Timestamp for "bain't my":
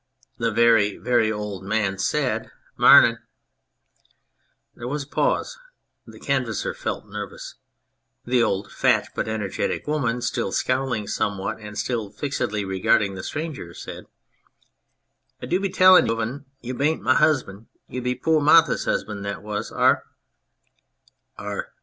16.73-17.13